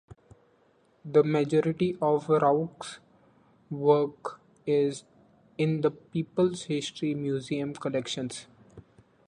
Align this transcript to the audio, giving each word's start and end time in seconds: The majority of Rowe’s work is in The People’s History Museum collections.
The 1.05 1.23
majority 1.23 1.95
of 2.01 2.27
Rowe’s 2.27 2.97
work 3.69 4.39
is 4.65 5.03
in 5.59 5.81
The 5.81 5.91
People’s 5.91 6.63
History 6.63 7.13
Museum 7.13 7.75
collections. 7.75 8.47